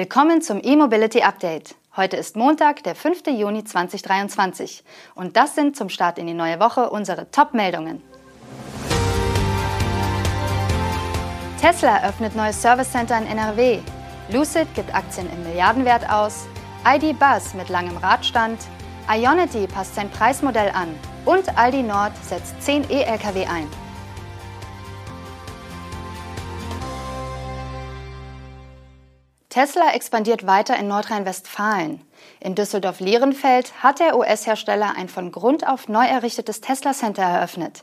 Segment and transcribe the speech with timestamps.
[0.00, 1.74] Willkommen zum E-Mobility Update.
[1.94, 3.26] Heute ist Montag, der 5.
[3.26, 4.82] Juni 2023
[5.14, 8.02] und das sind zum Start in die neue Woche unsere Top-Meldungen.
[11.60, 13.80] Tesla eröffnet neues Service Center in NRW.
[14.32, 16.46] Lucid gibt Aktien im Milliardenwert aus.
[16.88, 18.58] ID Buzz mit langem Radstand.
[19.06, 20.98] Ionity passt sein Preismodell an.
[21.26, 23.68] Und Aldi Nord setzt 10 E-Lkw ein.
[29.50, 32.00] Tesla expandiert weiter in Nordrhein-Westfalen.
[32.38, 37.82] In Düsseldorf-Lierenfeld hat der US-Hersteller ein von Grund auf neu errichtetes Tesla-Center eröffnet.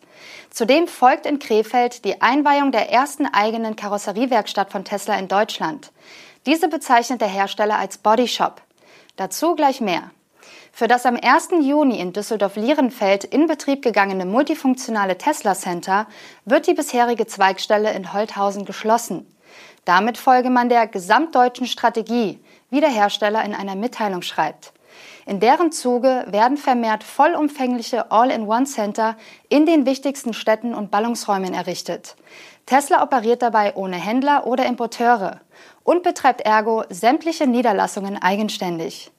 [0.50, 5.92] Zudem folgt in Krefeld die Einweihung der ersten eigenen Karosseriewerkstatt von Tesla in Deutschland.
[6.46, 8.62] Diese bezeichnet der Hersteller als Bodyshop.
[9.18, 10.12] Dazu gleich mehr.
[10.72, 11.50] Für das am 1.
[11.64, 16.08] Juni in Düsseldorf-Lierenfeld in Betrieb gegangene multifunktionale Tesla Center
[16.46, 19.28] wird die bisherige Zweigstelle in Holthausen geschlossen.
[19.86, 24.74] Damit folge man der gesamtdeutschen Strategie, wie der Hersteller in einer Mitteilung schreibt.
[25.26, 29.18] In deren Zuge werden vermehrt vollumfängliche All-in-One-Center
[29.50, 32.16] in den wichtigsten Städten und Ballungsräumen errichtet.
[32.66, 35.42] Tesla operiert dabei ohne Händler oder Importeure
[35.84, 39.12] und betreibt ergo sämtliche Niederlassungen eigenständig.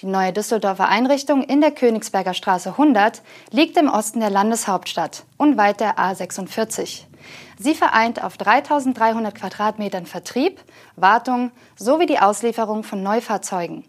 [0.00, 5.80] Die neue Düsseldorfer Einrichtung in der Königsberger Straße 100 liegt im Osten der Landeshauptstadt, unweit
[5.80, 7.04] der A46.
[7.58, 10.60] Sie vereint auf 3300 Quadratmetern Vertrieb,
[10.96, 13.84] Wartung sowie die Auslieferung von Neufahrzeugen.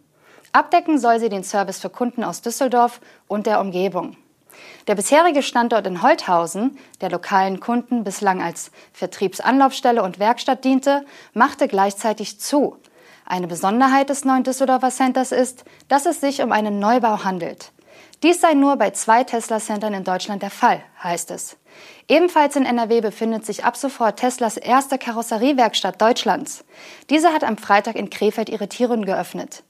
[0.52, 4.18] Abdecken soll sie den Service für Kunden aus Düsseldorf und der Umgebung.
[4.88, 11.68] Der bisherige Standort in Holthausen, der lokalen Kunden bislang als Vertriebsanlaufstelle und Werkstatt diente, machte
[11.68, 12.78] gleichzeitig zu.
[13.32, 17.72] Eine Besonderheit des neuen Düsseldorfer Centers ist, dass es sich um einen Neubau handelt.
[18.24, 21.56] Dies sei nur bei zwei Tesla-Centern in Deutschland der Fall, heißt es.
[22.10, 26.66] Ebenfalls in NRW befindet sich ab sofort Teslas erste Karosseriewerkstatt Deutschlands.
[27.10, 29.64] Diese hat am Freitag in Krefeld ihre Türen geöffnet.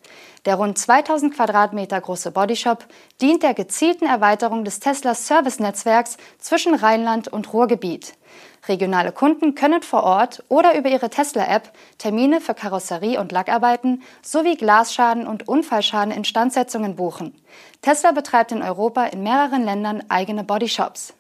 [0.46, 2.86] Der rund 2000 Quadratmeter große Bodyshop
[3.22, 8.14] dient der gezielten Erweiterung des Tesla Service-Netzwerks zwischen Rheinland und Ruhrgebiet.
[8.68, 14.56] Regionale Kunden können vor Ort oder über ihre Tesla-App Termine für Karosserie- und Lackarbeiten sowie
[14.56, 17.36] Glasschaden- und Unfallschaden-Instandsetzungen buchen.
[17.82, 21.14] Tesla betreibt in Europa in mehreren Ländern eigene Bodyshops.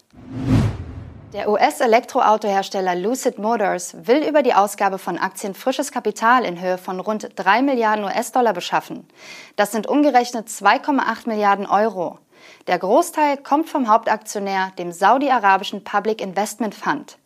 [1.34, 7.00] Der US-Elektroautohersteller Lucid Motors will über die Ausgabe von Aktien frisches Kapital in Höhe von
[7.00, 9.08] rund 3 Milliarden US-Dollar beschaffen.
[9.56, 12.20] Das sind umgerechnet 2,8 Milliarden Euro.
[12.68, 17.18] Der Großteil kommt vom Hauptaktionär, dem saudi-arabischen Public Investment Fund.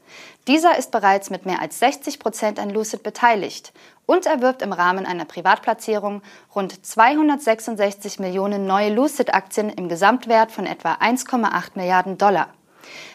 [0.48, 3.74] Dieser ist bereits mit mehr als 60 Prozent an Lucid beteiligt
[4.06, 6.22] und erwirbt im Rahmen einer Privatplatzierung
[6.56, 12.50] rund 266 Millionen neue Lucid-Aktien im Gesamtwert von etwa 1,8 Milliarden Dollar.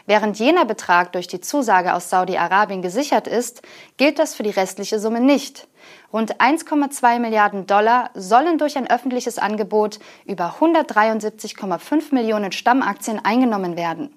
[0.07, 3.63] Während jener Betrag durch die Zusage aus Saudi-Arabien gesichert ist,
[3.97, 5.69] gilt das für die restliche Summe nicht.
[6.13, 14.15] Rund 1,2 Milliarden Dollar sollen durch ein öffentliches Angebot über 173,5 Millionen Stammaktien eingenommen werden.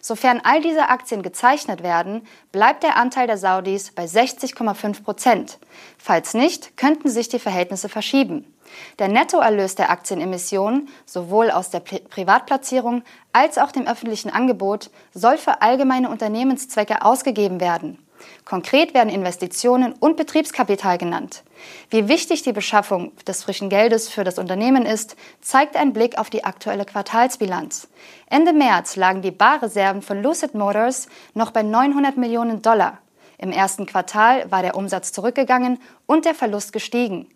[0.00, 5.58] Sofern all diese Aktien gezeichnet werden, bleibt der Anteil der Saudis bei 60,5 Prozent.
[5.98, 8.52] Falls nicht, könnten sich die Verhältnisse verschieben.
[8.98, 15.62] Der Nettoerlös der Aktienemission, sowohl aus der Privatplatzierung als auch dem öffentlichen Angebot, soll für
[15.62, 17.98] allgemeine Unternehmenszwecke ausgegeben werden.
[18.44, 21.42] Konkret werden Investitionen und Betriebskapital genannt.
[21.90, 26.30] Wie wichtig die Beschaffung des frischen Geldes für das Unternehmen ist, zeigt ein Blick auf
[26.30, 27.88] die aktuelle Quartalsbilanz.
[28.28, 32.98] Ende März lagen die Barreserven von Lucid Motors noch bei 900 Millionen Dollar.
[33.38, 37.28] Im ersten Quartal war der Umsatz zurückgegangen und der Verlust gestiegen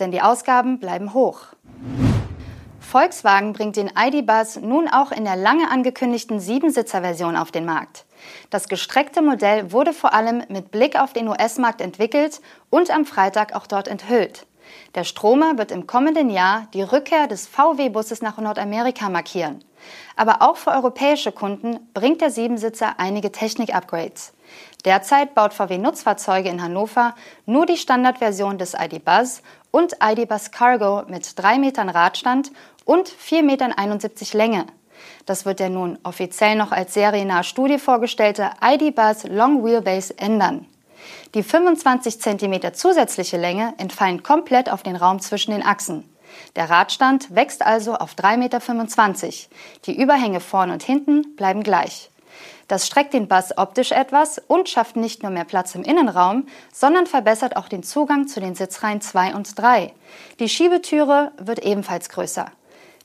[0.00, 1.42] denn die Ausgaben bleiben hoch.
[2.80, 8.04] Volkswagen bringt den ID-Buzz nun auch in der lange angekündigten Siebensitzer-Version auf den Markt.
[8.50, 13.54] Das gestreckte Modell wurde vor allem mit Blick auf den US-Markt entwickelt und am Freitag
[13.54, 14.46] auch dort enthüllt.
[14.94, 19.64] Der Stromer wird im kommenden Jahr die Rückkehr des VW-Busses nach Nordamerika markieren.
[20.16, 24.32] Aber auch für europäische Kunden bringt der Siebensitzer einige Technik-Upgrades.
[24.84, 27.14] Derzeit baut VW Nutzfahrzeuge in Hannover
[27.46, 32.50] nur die Standardversion des ID Buzz und ID Buzz Cargo mit 3 Metern Radstand
[32.84, 33.74] und 4,71 Metern
[34.32, 34.66] Länge.
[35.26, 40.66] Das wird der nun offiziell noch als seriennahe Studie vorgestellte ID Buzz Long Wheelbase ändern.
[41.34, 46.04] Die 25 cm zusätzliche Länge entfallen komplett auf den Raum zwischen den Achsen.
[46.56, 49.36] Der Radstand wächst also auf 3,25 Meter.
[49.86, 52.10] Die Überhänge vorn und hinten bleiben gleich.
[52.68, 57.06] Das streckt den Bass optisch etwas und schafft nicht nur mehr Platz im Innenraum, sondern
[57.06, 59.92] verbessert auch den Zugang zu den Sitzreihen 2 und 3.
[60.38, 62.52] Die Schiebetüre wird ebenfalls größer.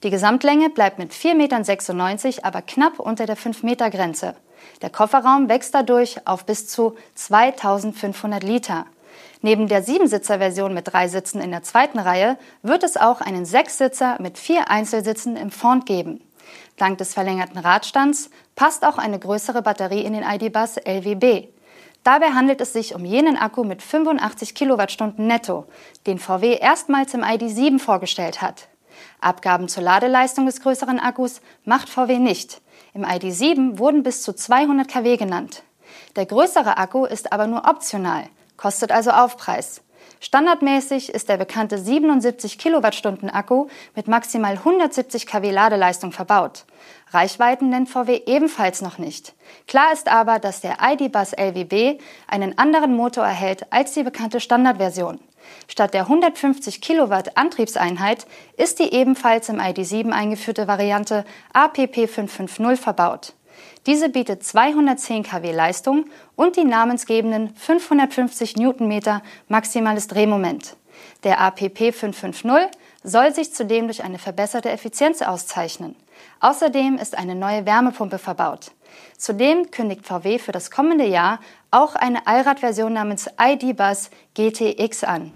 [0.03, 4.35] Die Gesamtlänge bleibt mit 4,96 Meter aber knapp unter der 5-Meter-Grenze.
[4.81, 8.85] Der Kofferraum wächst dadurch auf bis zu 2500 Liter.
[9.41, 14.17] Neben der Siebensitzer-Version mit drei Sitzen in der zweiten Reihe wird es auch einen Sechssitzer
[14.19, 16.21] mit vier Einzelsitzen im Front geben.
[16.77, 21.47] Dank des verlängerten Radstands passt auch eine größere Batterie in den ID-Bus LWB.
[22.03, 25.65] Dabei handelt es sich um jenen Akku mit 85 Kilowattstunden netto,
[26.05, 28.67] den VW erstmals im ID.7 vorgestellt hat.
[29.21, 32.61] Abgaben zur Ladeleistung des größeren Akkus macht VW nicht.
[32.93, 35.63] Im ID.7 wurden bis zu 200 kW genannt.
[36.15, 38.23] Der größere Akku ist aber nur optional,
[38.57, 39.81] kostet also Aufpreis.
[40.19, 46.65] Standardmäßig ist der bekannte 77 Kilowattstunden Akku mit maximal 170 kW Ladeleistung verbaut.
[47.11, 49.33] Reichweiten nennt VW ebenfalls noch nicht.
[49.67, 55.19] Klar ist aber, dass der ID-Bus LWB einen anderen Motor erhält als die bekannte Standardversion.
[55.67, 58.25] Statt der 150 Kilowatt Antriebseinheit
[58.57, 63.33] ist die ebenfalls im ID7 eingeführte Variante APP 550 verbaut.
[63.85, 66.05] Diese bietet 210 kW Leistung
[66.35, 70.75] und die namensgebenden 550 Newtonmeter maximales Drehmoment.
[71.23, 72.71] Der APP 550
[73.05, 75.95] soll sich zudem durch eine verbesserte Effizienz auszeichnen.
[76.39, 78.71] Außerdem ist eine neue Wärmepumpe verbaut.
[79.17, 81.39] Zudem kündigt VW für das kommende Jahr
[81.71, 85.31] auch eine Allradversion namens ID-Bus GTX an.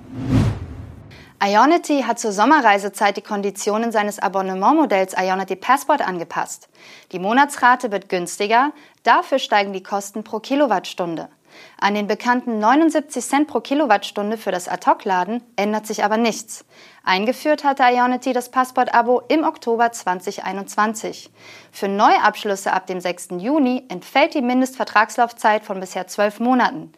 [1.42, 6.68] Ionity hat zur Sommerreisezeit die Konditionen seines Abonnementmodells Ionity Passport angepasst.
[7.13, 8.74] Die Monatsrate wird günstiger,
[9.04, 11.30] dafür steigen die Kosten pro Kilowattstunde.
[11.79, 16.65] An den bekannten 79 Cent pro Kilowattstunde für das Ad-Hoc-Laden ändert sich aber nichts.
[17.03, 21.29] Eingeführt hatte Ionity das Passport-Abo im Oktober 2021.
[21.71, 23.29] Für Neuabschlüsse ab dem 6.
[23.37, 26.91] Juni entfällt die Mindestvertragslaufzeit von bisher zwölf Monaten.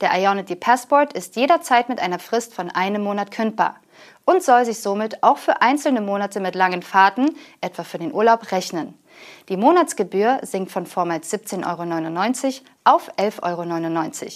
[0.00, 3.76] Der Ionity Passport ist jederzeit mit einer Frist von einem Monat kündbar
[4.26, 8.52] und soll sich somit auch für einzelne Monate mit langen Fahrten, etwa für den Urlaub,
[8.52, 8.92] rechnen.
[9.48, 14.32] Die Monatsgebühr sinkt von vormals 17,99 Euro auf 11,99 Euro.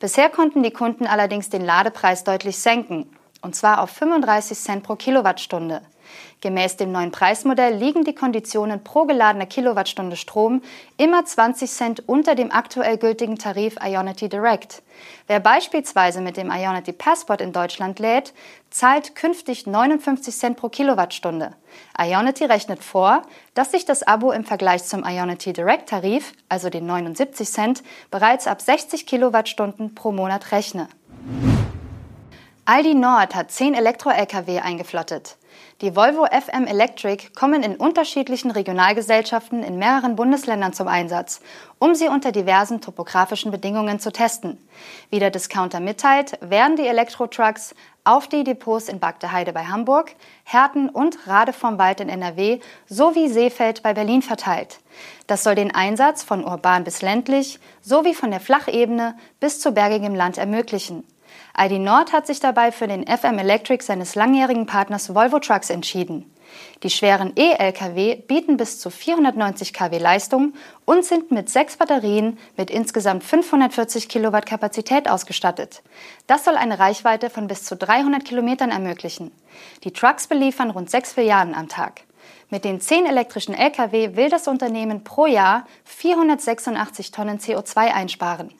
[0.00, 4.96] Bisher konnten die Kunden allerdings den Ladepreis deutlich senken, und zwar auf 35 Cent pro
[4.96, 5.80] Kilowattstunde.
[6.40, 10.62] Gemäß dem neuen Preismodell liegen die Konditionen pro geladener Kilowattstunde Strom
[10.96, 14.82] immer 20 Cent unter dem aktuell gültigen Tarif Ionity Direct.
[15.26, 18.34] Wer beispielsweise mit dem Ionity Passport in Deutschland lädt,
[18.70, 21.54] zahlt künftig 59 Cent pro Kilowattstunde.
[22.00, 23.22] Ionity rechnet vor,
[23.54, 28.46] dass sich das Abo im Vergleich zum Ionity Direct Tarif, also den 79 Cent, bereits
[28.46, 30.88] ab 60 Kilowattstunden pro Monat rechne.
[32.70, 35.37] Aldi Nord hat 10 Elektro-Lkw eingeflottet.
[35.80, 41.40] Die Volvo FM Electric kommen in unterschiedlichen Regionalgesellschaften in mehreren Bundesländern zum Einsatz,
[41.78, 44.58] um sie unter diversen topografischen Bedingungen zu testen.
[45.08, 50.88] Wie der Discounter mitteilt, werden die Elektro-Trucks auf die Depots in Bagdeheide bei Hamburg, Herten
[50.88, 52.58] und Rade vom Wald in NRW
[52.88, 54.80] sowie Seefeld bei Berlin verteilt.
[55.28, 60.16] Das soll den Einsatz von urban bis ländlich sowie von der Flachebene bis zu bergigem
[60.16, 61.04] Land ermöglichen.
[61.58, 66.30] ID Nord hat sich dabei für den FM Electric seines langjährigen Partners Volvo Trucks entschieden.
[66.82, 70.54] Die schweren E-Lkw bieten bis zu 490 kW Leistung
[70.84, 75.82] und sind mit sechs Batterien mit insgesamt 540 Kilowatt Kapazität ausgestattet.
[76.26, 79.30] Das soll eine Reichweite von bis zu 300 Kilometern ermöglichen.
[79.84, 82.02] Die Trucks beliefern rund sechs Filialen am Tag.
[82.50, 88.50] Mit den zehn elektrischen Lkw will das Unternehmen pro Jahr 486 Tonnen CO2 einsparen.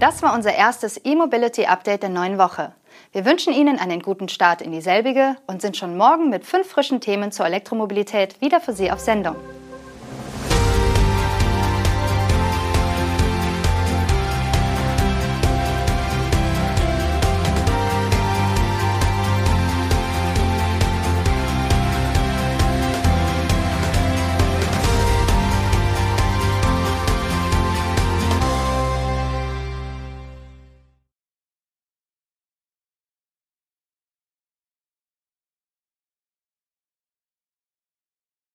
[0.00, 2.72] Das war unser erstes E-Mobility-Update der neuen Woche.
[3.12, 7.02] Wir wünschen Ihnen einen guten Start in dieselbige und sind schon morgen mit fünf frischen
[7.02, 9.36] Themen zur Elektromobilität wieder für Sie auf Sendung.